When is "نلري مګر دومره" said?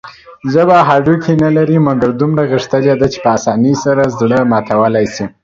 1.43-2.43